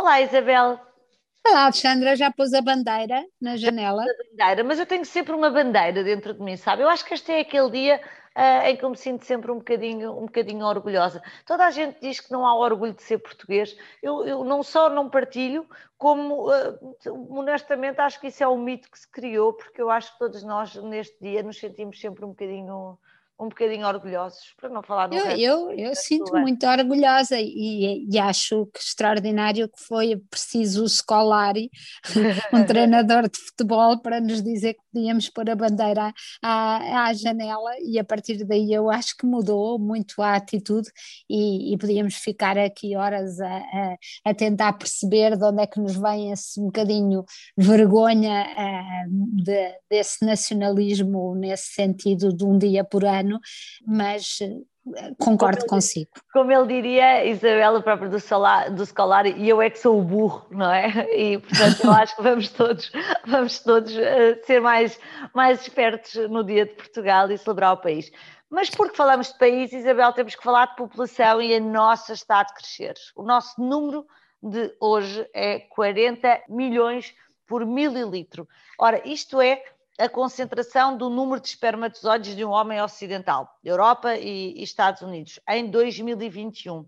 Olá, 0.00 0.18
Isabel. 0.22 0.80
Olá, 1.46 1.64
Alexandra, 1.64 2.16
já 2.16 2.32
pôs 2.32 2.54
a 2.54 2.62
bandeira 2.62 3.22
na 3.38 3.54
janela? 3.58 4.02
A 4.02 4.30
bandeira, 4.30 4.64
mas 4.64 4.78
eu 4.78 4.86
tenho 4.86 5.04
sempre 5.04 5.34
uma 5.34 5.50
bandeira 5.50 6.02
dentro 6.02 6.32
de 6.32 6.40
mim, 6.40 6.56
sabe? 6.56 6.82
Eu 6.82 6.88
acho 6.88 7.04
que 7.04 7.12
este 7.12 7.30
é 7.30 7.40
aquele 7.40 7.70
dia 7.70 8.00
uh, 8.34 8.66
em 8.66 8.78
que 8.78 8.82
eu 8.82 8.88
me 8.88 8.96
sinto 8.96 9.26
sempre 9.26 9.52
um 9.52 9.58
bocadinho, 9.58 10.12
um 10.12 10.22
bocadinho 10.22 10.64
orgulhosa. 10.64 11.22
Toda 11.44 11.66
a 11.66 11.70
gente 11.70 12.00
diz 12.00 12.18
que 12.18 12.32
não 12.32 12.46
há 12.46 12.56
orgulho 12.56 12.94
de 12.94 13.02
ser 13.02 13.18
português. 13.18 13.76
Eu, 14.02 14.26
eu 14.26 14.42
não 14.42 14.62
só 14.62 14.88
não 14.88 15.10
partilho, 15.10 15.68
como 15.98 16.48
uh, 16.48 16.96
honestamente 17.28 18.00
acho 18.00 18.18
que 18.18 18.28
isso 18.28 18.42
é 18.42 18.48
um 18.48 18.56
mito 18.56 18.90
que 18.90 18.98
se 18.98 19.10
criou, 19.10 19.52
porque 19.52 19.82
eu 19.82 19.90
acho 19.90 20.14
que 20.14 20.18
todos 20.18 20.42
nós 20.42 20.74
neste 20.76 21.20
dia 21.20 21.42
nos 21.42 21.58
sentimos 21.58 22.00
sempre 22.00 22.24
um 22.24 22.28
bocadinho 22.28 22.98
um 23.40 23.48
bocadinho 23.48 23.86
orgulhosos, 23.86 24.54
para 24.60 24.68
não 24.68 24.82
falar 24.82 25.06
do 25.06 25.16
Eu, 25.16 25.24
resto, 25.24 25.40
eu, 25.40 25.70
eu 25.72 25.94
sinto 25.94 26.32
muito 26.36 26.66
orgulhosa 26.66 27.36
e, 27.40 28.06
e, 28.10 28.18
acho 28.18 28.66
que 28.66 28.78
extraordinário 28.78 29.66
que 29.66 29.82
foi 29.82 30.16
preciso 30.28 30.84
o 30.84 30.88
Scolari, 30.88 31.70
um 32.52 32.64
treinador 32.64 33.28
de 33.28 33.38
futebol, 33.38 33.98
para 34.00 34.20
nos 34.20 34.42
dizer 34.42 34.74
que 34.74 34.80
podíamos 34.92 35.30
pôr 35.30 35.48
a 35.48 35.56
bandeira 35.56 36.12
à, 36.42 37.06
à 37.06 37.14
janela 37.14 37.70
e 37.82 37.98
a 37.98 38.04
partir 38.04 38.44
daí 38.44 38.72
eu 38.72 38.90
acho 38.90 39.16
que 39.16 39.24
mudou 39.24 39.78
muito 39.78 40.20
a 40.20 40.34
atitude 40.34 40.90
e, 41.28 41.72
e 41.72 41.78
podíamos 41.78 42.16
ficar 42.16 42.58
aqui 42.58 42.94
horas 42.94 43.40
a, 43.40 43.56
a, 43.56 43.96
a, 44.26 44.34
tentar 44.34 44.74
perceber 44.74 45.36
de 45.36 45.44
onde 45.44 45.62
é 45.62 45.66
que 45.66 45.80
nos 45.80 45.96
vem 45.96 46.30
esse 46.30 46.60
um 46.60 46.64
bocadinho 46.64 47.24
vergonha 47.56 48.46
uh, 48.46 49.42
de, 49.42 49.74
desse 49.88 50.26
nacionalismo 50.26 51.34
nesse 51.34 51.72
sentido 51.72 52.34
de 52.34 52.44
um 52.44 52.58
dia 52.58 52.84
por 52.84 53.04
ano 53.04 53.29
ano, 53.30 53.40
mas 53.86 54.38
eh, 54.40 55.14
concordo 55.18 55.58
como 55.60 55.70
consigo. 55.70 56.10
como 56.32 56.50
ele 56.50 56.66
diria, 56.66 57.24
Isabela, 57.26 57.82
própria 57.82 58.08
do, 58.08 58.16
do 58.16 58.86
Scolar, 58.86 59.26
e 59.26 59.48
eu 59.48 59.60
é 59.60 59.70
que 59.70 59.78
sou 59.78 59.98
o 59.98 60.02
burro, 60.02 60.46
não 60.50 60.70
é? 60.70 61.06
E 61.16 61.38
portanto 61.38 61.84
eu 61.84 61.92
acho 61.92 62.16
que 62.16 62.22
vamos 62.22 62.48
todos, 62.50 62.92
vamos 63.26 63.58
todos 63.60 63.92
uh, 63.94 64.44
ser 64.44 64.60
mais, 64.60 64.98
mais 65.34 65.60
espertos 65.60 66.14
no 66.28 66.42
dia 66.42 66.66
de 66.66 66.74
Portugal 66.74 67.30
e 67.30 67.38
celebrar 67.38 67.74
o 67.74 67.78
país. 67.78 68.10
Mas 68.48 68.68
porque 68.68 68.96
falamos 68.96 69.32
de 69.32 69.38
país, 69.38 69.72
Isabel, 69.72 70.12
temos 70.12 70.34
que 70.34 70.42
falar 70.42 70.66
de 70.66 70.76
população 70.76 71.40
e 71.40 71.54
a 71.54 71.60
nossa 71.60 72.12
está 72.12 72.40
a 72.40 72.44
crescer. 72.44 72.94
O 73.14 73.22
nosso 73.22 73.60
número 73.60 74.04
de 74.42 74.74
hoje 74.80 75.28
é 75.32 75.60
40 75.60 76.42
milhões 76.48 77.14
por 77.46 77.64
mililitro. 77.64 78.48
Ora, 78.78 79.00
isto 79.06 79.40
é 79.40 79.62
a 80.00 80.08
concentração 80.08 80.96
do 80.96 81.10
número 81.10 81.38
de 81.42 81.48
espermatozoides 81.48 82.34
de 82.34 82.42
um 82.42 82.48
homem 82.48 82.80
ocidental, 82.80 83.54
Europa 83.62 84.16
e, 84.16 84.62
Estados 84.62 85.02
Unidos, 85.02 85.38
em 85.46 85.70
2021. 85.70 86.86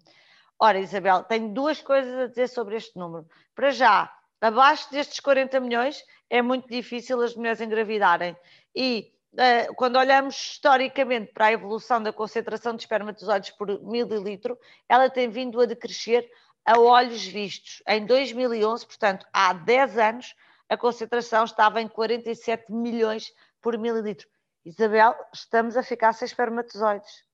Ora, 0.59 0.81
Isabel, 0.81 1.23
tenho 1.25 1.53
duas 1.53 1.83
coisas 1.83 2.15
a 2.19 2.27
dizer 2.27 2.49
sobre 2.49 2.75
este 2.77 2.99
número. 2.99 3.27
Para 3.55 3.71
já, 3.71 4.11
abaixo 4.41 4.91
destes 4.91 5.21
40 5.21 5.61
milhões, 5.61 6.03
é 6.31 6.41
muito 6.41 6.67
difícil 6.67 7.21
as 7.21 7.35
mulheres 7.37 7.61
engravidarem. 7.61 8.35
E 8.75 9.13
uh, 9.35 9.75
quando 9.75 9.97
olhamos 9.97 10.35
historicamente 10.35 11.33
para 11.35 11.47
a 11.47 11.53
evolução 11.53 12.03
da 12.03 12.15
concentração 12.15 12.75
de 12.75 12.83
espermatozoides 12.85 13.51
por 13.51 13.69
mililitro, 13.83 14.59
ela 14.89 15.11
tem 15.11 15.29
vindo 15.29 15.61
a 15.61 15.67
decrescer 15.67 16.27
a 16.65 16.81
olhos 16.81 17.27
vistos. 17.27 17.83
Em 17.87 18.07
2011, 18.07 18.87
portanto, 18.87 19.27
há 19.35 19.53
10 19.53 19.99
anos, 19.99 20.35
a 20.73 20.77
concentração 20.79 21.45
estava 21.45 21.83
em 21.83 21.89
47 21.89 22.73
milhões 22.73 23.31
por 23.61 23.77
mililitro. 23.77 24.27
Isabel, 24.65 25.15
estamos 25.35 25.77
a 25.77 25.83
ficar 25.83 26.15
sem 26.15 26.25
espermatozoides. 26.25 27.25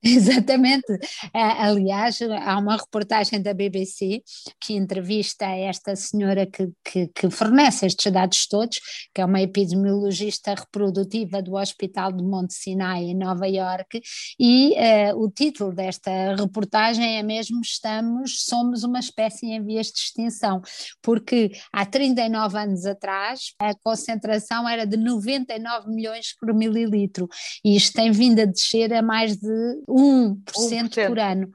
Exatamente. 0.02 0.98
Aliás, 1.32 2.18
há 2.22 2.58
uma 2.58 2.76
reportagem 2.76 3.40
da 3.42 3.52
BBC 3.52 4.22
que 4.58 4.72
entrevista 4.72 5.44
esta 5.44 5.94
senhora 5.94 6.46
que, 6.46 6.70
que, 6.82 7.08
que, 7.08 7.30
fornece 7.30 7.84
estes 7.84 8.10
dados 8.10 8.46
todos, 8.46 8.80
que 9.14 9.20
é 9.20 9.24
uma 9.24 9.42
epidemiologista 9.42 10.54
reprodutiva 10.54 11.42
do 11.42 11.54
Hospital 11.54 12.12
de 12.12 12.24
Monte 12.24 12.54
Sinai, 12.54 13.04
em 13.04 13.14
Nova 13.14 13.46
Iorque, 13.46 14.00
e 14.38 14.72
uh, 14.72 15.22
o 15.22 15.30
título 15.30 15.72
desta 15.72 16.34
reportagem 16.34 17.18
é 17.18 17.22
mesmo 17.22 17.60
Estamos, 17.60 18.44
somos 18.44 18.84
uma 18.84 19.00
espécie 19.00 19.46
em 19.46 19.62
vias 19.62 19.88
de 19.88 19.98
extinção, 19.98 20.62
porque 21.02 21.52
há 21.70 21.84
39 21.84 22.58
anos 22.58 22.86
atrás 22.86 23.52
a 23.58 23.74
concentração 23.74 24.66
era 24.66 24.86
de 24.86 24.96
99 24.96 25.90
milhões 25.90 26.34
por 26.38 26.54
mililitro, 26.54 27.28
e 27.62 27.76
isto 27.76 27.92
tem 27.92 28.10
vindo 28.10 28.40
a 28.40 28.46
descer 28.46 28.94
a 28.94 29.02
mais 29.02 29.36
de 29.36 29.82
1%, 29.90 30.42
1%. 30.90 31.08
por 31.08 31.18
ano. 31.18 31.50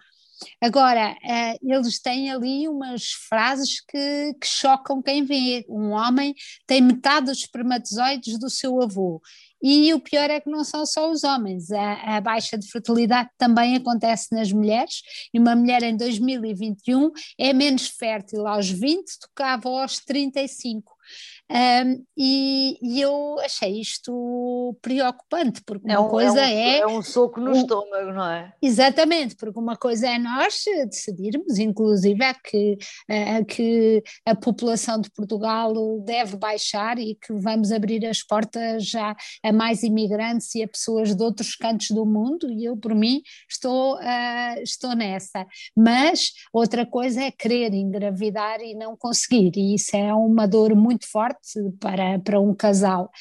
Agora, 0.61 1.13
uh, 1.13 1.57
eles 1.61 1.99
têm 1.99 2.29
ali 2.29 2.67
umas 2.67 3.11
frases 3.29 3.79
que, 3.81 4.33
que, 4.39 4.47
chocam 4.47 5.01
quem 5.01 5.23
vê. 5.23 5.65
Um 5.69 5.91
homem 5.91 6.35
tem 6.67 6.81
metade 6.81 7.27
dos 7.27 7.39
espermatozoides 7.39 8.37
do 8.37 8.49
seu 8.49 8.81
avô. 8.81 9.21
E 9.63 9.93
o 9.93 9.99
pior 9.99 10.29
é 10.29 10.39
que 10.39 10.49
não 10.49 10.63
são 10.63 10.85
só 10.85 11.09
os 11.09 11.23
homens. 11.23 11.71
A, 11.71 12.17
a, 12.17 12.21
baixa 12.21 12.57
de 12.57 12.69
fertilidade 12.69 13.29
também 13.37 13.75
acontece 13.75 14.35
nas 14.35 14.51
mulheres. 14.51 15.01
E 15.33 15.39
uma 15.39 15.55
mulher 15.55 15.81
em 15.81 15.95
2021 15.95 17.11
é 17.39 17.53
menos 17.53 17.87
fértil 17.87 18.45
aos 18.45 18.69
20 18.69 19.05
do 19.21 19.27
que 19.35 19.43
aos 19.43 19.99
35. 19.99 20.93
Um, 21.47 22.03
e, 22.17 22.77
e, 22.81 23.01
eu 23.01 23.37
achei 23.39 23.79
isto 23.79 24.75
preocupante, 24.81 25.61
porque 25.63 25.85
uma 25.85 25.93
é 25.93 25.99
um, 25.99 26.09
coisa 26.09 26.41
é, 26.41 26.43
um, 26.43 26.47
é, 26.47 26.79
é. 26.79 26.87
um 26.87 27.01
soco 27.03 27.39
no 27.39 27.51
estômago, 27.51 28.11
não 28.13 28.25
é? 28.25 28.51
Exatamente, 28.59 29.35
porque 29.35 29.59
uma 29.59 29.75
coisa 29.77 30.07
é 30.07 30.17
nós 30.17 30.63
decidirmos, 30.89 31.59
inclusive, 31.59 32.23
é 32.23 32.33
que, 32.33 32.77
é, 33.07 33.43
que 33.43 34.03
a 34.25 34.35
população 34.35 34.99
de 34.99 35.11
Portugal 35.11 35.71
deve 36.03 36.35
baixar 36.35 36.97
e 36.97 37.13
que 37.15 37.31
vamos 37.33 37.71
abrir 37.71 38.03
as 38.07 38.23
portas 38.23 38.83
já 38.83 39.15
a 39.43 39.53
mais 39.53 39.83
imigrantes 39.83 40.55
e 40.55 40.63
a 40.63 40.67
pessoas 40.67 41.15
de 41.15 41.21
outros 41.21 41.55
cantos 41.55 41.91
do 41.91 42.07
mundo, 42.07 42.49
e 42.49 42.65
eu, 42.65 42.75
por 42.75 42.95
mim, 42.95 43.21
estou, 43.47 43.97
uh, 43.97 44.61
estou 44.63 44.95
nessa. 44.95 45.45
Mas 45.77 46.31
outra 46.51 46.87
coisa 46.87 47.21
é 47.21 47.29
querer 47.29 47.71
engravidar 47.75 48.61
e 48.61 48.73
não 48.73 48.97
conseguir, 48.97 49.51
e 49.55 49.75
isso 49.75 49.95
é 49.95 50.11
uma 50.11 50.47
dor 50.47 50.73
muito 50.75 51.07
forte 51.07 51.34
para, 51.79 52.19
para 52.19 52.39
um 52.39 52.53
casal. 52.53 53.11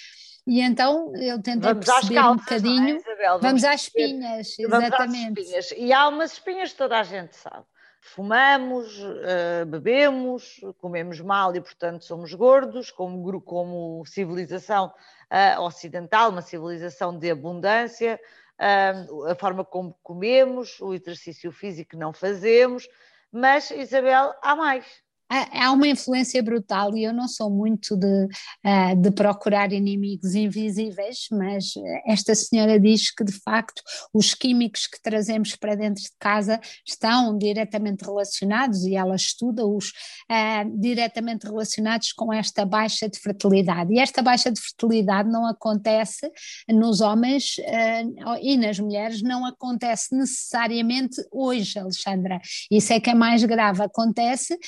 E 0.47 0.61
então 0.61 1.15
eu 1.17 1.41
tentei 1.41 1.73
vamos 1.73 1.87
perceber 1.87 2.15
calças, 2.15 2.31
um 2.31 2.35
é, 2.35 2.45
bocadinho. 2.45 2.97
É, 2.97 3.27
vamos, 3.29 3.43
vamos, 3.43 3.65
às 3.65 3.83
espinhas, 3.83 4.59
exatamente. 4.59 5.41
Às 5.41 5.47
espinhas. 5.47 5.75
E 5.77 5.93
há 5.93 6.09
umas 6.09 6.33
espinhas 6.33 6.73
que 6.73 6.79
toda 6.79 6.99
a 6.99 7.03
gente 7.03 7.35
sabe. 7.35 7.65
Fumamos, 8.07 8.99
uh, 8.99 9.65
bebemos, 9.67 10.61
comemos 10.79 11.19
mal 11.21 11.57
e, 11.57 11.61
portanto, 11.61 12.05
somos 12.05 12.35
gordos, 12.35 12.91
como, 12.91 13.41
como 13.41 14.05
civilização 14.05 14.93
uh, 15.33 15.63
ocidental, 15.63 16.29
uma 16.29 16.43
civilização 16.43 17.19
de 17.19 17.31
abundância, 17.31 18.21
uh, 18.61 19.25
a 19.25 19.35
forma 19.35 19.65
como 19.65 19.97
comemos, 20.03 20.79
o 20.83 20.93
exercício 20.93 21.51
físico 21.51 21.93
que 21.93 21.97
não 21.97 22.13
fazemos. 22.13 22.87
Mas, 23.33 23.71
Isabel, 23.71 24.35
há 24.43 24.55
mais 24.55 24.85
há 25.29 25.73
uma 25.73 25.89
influência 25.89 26.43
brutal 26.43 26.97
e 26.97 27.05
eu 27.05 27.13
não 27.13 27.27
sou 27.27 27.51
muito 27.51 27.97
de, 27.97 28.25
uh, 28.27 28.97
de 29.01 29.11
procurar 29.11 29.73
inimigos 29.73 30.35
invisíveis, 30.35 31.27
mas 31.31 31.73
esta 32.07 32.35
senhora 32.35 32.79
diz 32.79 33.11
que 33.11 33.25
de 33.25 33.33
facto 33.33 33.83
os 34.13 34.35
químicos 34.35 34.87
que 34.87 35.01
trazemos 35.01 35.57
para 35.57 35.75
dentro 35.75 36.03
de 36.03 36.11
casa 36.19 36.61
estão 36.87 37.37
diretamente 37.37 38.05
relacionados 38.05 38.85
e 38.85 38.95
ela 38.95 39.17
estuda-os 39.17 39.89
uh, 39.89 40.81
diretamente 40.81 41.47
relacionados 41.47 42.13
com 42.13 42.33
esta 42.33 42.65
baixa 42.65 43.09
de 43.09 43.19
fertilidade. 43.19 43.93
E 43.93 43.99
esta 43.99 44.23
baixa 44.23 44.51
de 44.51 44.61
fertilidade 44.61 45.31
não 45.31 45.47
acontece 45.47 46.31
nos 46.69 47.01
homens 47.01 47.57
uh, 47.59 48.39
e 48.41 48.57
nas 48.57 48.79
mulheres, 48.79 49.23
não 49.23 49.47
acontece 49.47 50.15
necessariamente 50.15 51.17
hoje, 51.33 51.79
Alexandra. 51.79 52.41
Isso 52.71 52.93
é 52.93 53.01
que 53.01 53.11
é 53.11 53.15
mais 53.15 53.43
grave, 53.45 53.83
acontece 53.83 54.59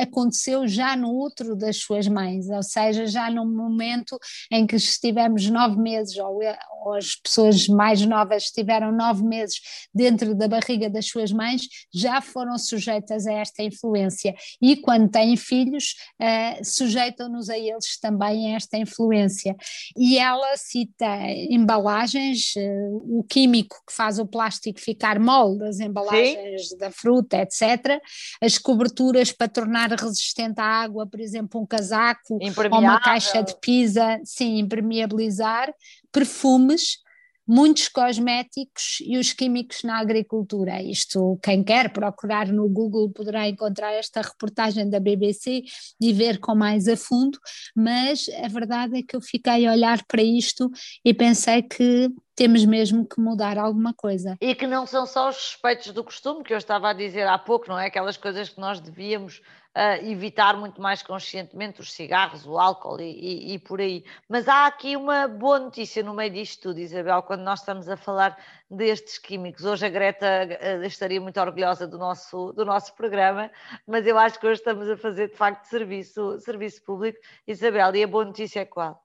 aconteceu 0.00 0.66
já 0.66 0.96
no 0.96 1.20
útero 1.20 1.56
das 1.56 1.78
suas 1.78 2.06
mães, 2.08 2.48
ou 2.48 2.62
seja, 2.62 3.06
já 3.06 3.30
no 3.30 3.46
momento 3.46 4.18
em 4.50 4.66
que 4.66 4.76
estivemos 4.76 5.48
nove 5.50 5.76
meses, 5.76 6.16
ou, 6.18 6.40
ou 6.84 6.94
as 6.94 7.16
pessoas 7.16 7.66
mais 7.68 8.04
novas 8.04 8.44
estiveram 8.44 8.92
nove 8.92 9.24
meses 9.24 9.60
dentro 9.94 10.34
da 10.34 10.46
barriga 10.46 10.90
das 10.90 11.06
suas 11.06 11.32
mães, 11.32 11.62
já 11.92 12.20
foram 12.20 12.58
sujeitas 12.58 13.26
a 13.26 13.32
esta 13.32 13.62
influência. 13.62 14.34
E 14.60 14.76
quando 14.76 15.10
têm 15.10 15.36
filhos, 15.36 15.94
uh, 16.20 16.64
sujeitam-nos 16.64 17.48
a 17.48 17.58
eles 17.58 17.98
também 17.98 18.52
a 18.52 18.56
esta 18.56 18.76
influência. 18.76 19.56
E 19.96 20.18
ela 20.18 20.56
cita 20.56 21.06
embalagens, 21.48 22.54
uh, 22.56 23.18
o 23.18 23.24
químico 23.24 23.76
que 23.86 23.92
faz 23.94 24.18
o 24.18 24.26
plástico 24.26 24.80
ficar 24.80 25.18
mole 25.18 25.58
das 25.58 25.80
embalagens 25.80 26.68
Sim. 26.68 26.78
da 26.78 26.90
fruta, 26.90 27.38
etc., 27.38 28.00
as 28.40 28.58
coberturas 28.58 29.32
para 29.32 29.48
tornar 29.48 29.90
resistente 29.90 30.60
à 30.60 30.64
água, 30.64 31.06
por 31.06 31.20
exemplo, 31.20 31.60
um 31.60 31.66
casaco 31.66 32.34
ou 32.34 32.78
uma 32.78 33.00
caixa 33.00 33.42
de 33.42 33.54
pisa, 33.60 34.20
sim, 34.24 34.58
impermeabilizar, 34.58 35.72
perfumes, 36.14 36.98
muitos 37.46 37.88
cosméticos 37.88 38.98
e 39.04 39.18
os 39.18 39.32
químicos 39.32 39.82
na 39.82 39.98
agricultura. 39.98 40.80
Isto, 40.80 41.38
quem 41.42 41.62
quer 41.62 41.92
procurar 41.92 42.48
no 42.48 42.68
Google 42.68 43.10
poderá 43.10 43.48
encontrar 43.48 43.92
esta 43.92 44.22
reportagem 44.22 44.88
da 44.88 45.00
BBC 45.00 45.64
e 46.00 46.12
ver 46.12 46.38
com 46.38 46.54
mais 46.54 46.88
a 46.88 46.96
fundo, 46.96 47.38
mas 47.76 48.26
a 48.42 48.48
verdade 48.48 48.98
é 48.98 49.02
que 49.02 49.16
eu 49.16 49.20
fiquei 49.20 49.66
a 49.66 49.72
olhar 49.72 50.04
para 50.06 50.22
isto 50.22 50.70
e 51.04 51.12
pensei 51.12 51.62
que 51.62 52.08
temos 52.34 52.64
mesmo 52.64 53.06
que 53.06 53.20
mudar 53.20 53.58
alguma 53.58 53.94
coisa. 53.94 54.36
E 54.40 54.54
que 54.54 54.66
não 54.66 54.86
são 54.86 55.06
só 55.06 55.28
os 55.28 55.36
suspeitos 55.36 55.92
do 55.92 56.02
costume, 56.02 56.42
que 56.42 56.52
eu 56.52 56.58
estava 56.58 56.90
a 56.90 56.92
dizer 56.92 57.26
há 57.26 57.38
pouco, 57.38 57.68
não 57.68 57.78
é? 57.78 57.86
Aquelas 57.86 58.16
coisas 58.16 58.48
que 58.48 58.60
nós 58.60 58.80
devíamos 58.80 59.40
uh, 59.74 60.04
evitar 60.04 60.56
muito 60.56 60.80
mais 60.80 61.02
conscientemente, 61.02 61.80
os 61.80 61.92
cigarros, 61.92 62.46
o 62.46 62.58
álcool 62.58 63.00
e, 63.00 63.04
e, 63.04 63.54
e, 63.54 63.58
por 63.58 63.80
aí. 63.80 64.04
Mas 64.28 64.48
há 64.48 64.66
aqui 64.66 64.96
uma 64.96 65.28
boa 65.28 65.58
notícia 65.58 66.02
no 66.02 66.14
meio 66.14 66.32
disto 66.32 66.62
tudo, 66.62 66.80
Isabel, 66.80 67.22
quando 67.22 67.42
nós 67.42 67.60
estamos 67.60 67.88
a 67.88 67.96
falar 67.96 68.36
destes 68.70 69.18
químicos. 69.18 69.64
Hoje 69.64 69.86
a 69.86 69.90
Greta 69.90 70.26
uh, 70.26 70.84
estaria 70.84 71.20
muito 71.20 71.40
orgulhosa 71.40 71.86
do 71.86 71.98
nosso, 71.98 72.52
do 72.52 72.64
nosso 72.64 72.94
programa, 72.94 73.50
mas 73.86 74.06
eu 74.06 74.18
acho 74.18 74.38
que 74.38 74.46
hoje 74.46 74.60
estamos 74.60 74.88
a 74.88 74.96
fazer 74.96 75.28
de 75.28 75.36
facto 75.36 75.64
serviço, 75.66 76.40
serviço 76.40 76.82
público. 76.82 77.18
Isabel, 77.46 77.94
e 77.94 78.02
a 78.02 78.08
boa 78.08 78.24
notícia 78.24 78.60
é 78.60 78.64
qual? 78.64 79.03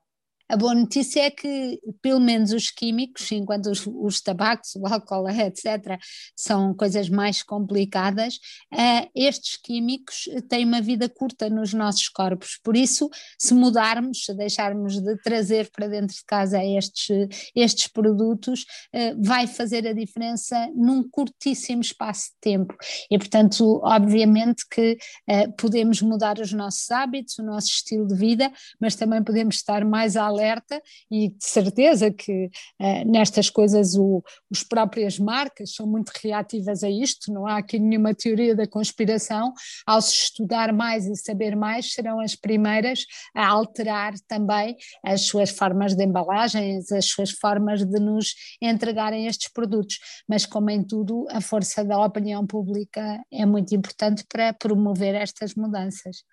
A 0.49 0.57
boa 0.57 0.73
notícia 0.73 1.21
é 1.21 1.29
que, 1.29 1.79
pelo 2.01 2.19
menos 2.19 2.51
os 2.51 2.71
químicos, 2.71 3.31
enquanto 3.31 3.67
os, 3.67 3.85
os 3.85 4.19
tabacos, 4.19 4.75
o 4.75 4.87
álcool, 4.87 5.29
etc., 5.29 5.99
são 6.35 6.73
coisas 6.73 7.07
mais 7.07 7.43
complicadas, 7.43 8.39
uh, 8.73 9.07
estes 9.13 9.57
químicos 9.57 10.27
têm 10.49 10.65
uma 10.65 10.81
vida 10.81 11.07
curta 11.07 11.51
nos 11.51 11.71
nossos 11.71 12.09
corpos. 12.09 12.59
Por 12.63 12.75
isso, 12.75 13.11
se 13.37 13.53
mudarmos, 13.53 14.25
se 14.25 14.33
deixarmos 14.33 14.99
de 14.99 15.17
trazer 15.21 15.69
para 15.69 15.87
dentro 15.87 16.15
de 16.15 16.25
casa 16.25 16.65
estes, 16.65 17.07
estes 17.55 17.87
produtos, 17.87 18.63
uh, 18.95 19.23
vai 19.23 19.45
fazer 19.45 19.85
a 19.85 19.93
diferença 19.93 20.67
num 20.75 21.07
curtíssimo 21.07 21.81
espaço 21.81 22.31
de 22.31 22.37
tempo. 22.41 22.75
E, 23.11 23.19
portanto, 23.19 23.79
obviamente 23.83 24.67
que 24.67 24.97
uh, 25.29 25.51
podemos 25.55 26.01
mudar 26.01 26.39
os 26.39 26.51
nossos 26.51 26.89
hábitos, 26.89 27.37
o 27.37 27.43
nosso 27.43 27.67
estilo 27.67 28.07
de 28.07 28.15
vida, 28.15 28.51
mas 28.81 28.95
também 28.95 29.23
podemos 29.23 29.57
estar 29.57 29.85
mais 29.85 30.17
alerta 30.17 30.38
alerta 30.39 30.81
e 31.11 31.29
de 31.29 31.45
certeza 31.45 32.09
que 32.11 32.45
uh, 32.79 33.05
nestas 33.05 33.49
coisas 33.49 33.95
o, 33.95 34.23
os 34.49 34.63
próprias 34.63 35.19
marcas 35.19 35.75
são 35.75 35.85
muito 35.85 36.11
reativas 36.23 36.83
a 36.83 36.89
isto, 36.89 37.31
não 37.31 37.45
há 37.45 37.57
aqui 37.57 37.77
nenhuma 37.77 38.13
teoria 38.13 38.55
da 38.55 38.67
conspiração, 38.67 39.53
ao 39.85 40.01
se 40.01 40.13
estudar 40.13 40.71
mais 40.73 41.05
e 41.05 41.15
saber 41.15 41.55
mais 41.55 41.93
serão 41.93 42.19
as 42.19 42.35
primeiras 42.35 43.05
a 43.35 43.45
alterar 43.47 44.13
também 44.27 44.75
as 45.03 45.21
suas 45.21 45.49
formas 45.49 45.95
de 45.95 46.03
embalagens, 46.03 46.91
as 46.91 47.05
suas 47.05 47.31
formas 47.31 47.85
de 47.85 47.99
nos 47.99 48.33
entregarem 48.61 49.27
estes 49.27 49.51
produtos, 49.51 49.99
mas 50.27 50.45
como 50.45 50.69
em 50.69 50.83
tudo 50.83 51.27
a 51.29 51.41
força 51.41 51.83
da 51.83 51.99
opinião 52.03 52.45
pública 52.47 53.21
é 53.31 53.45
muito 53.45 53.75
importante 53.75 54.23
para 54.29 54.53
promover 54.53 55.15
estas 55.15 55.53
mudanças. 55.55 56.23